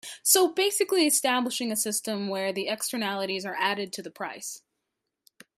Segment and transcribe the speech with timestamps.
[0.23, 4.63] So basically establishing a system where the externalities are added to the price.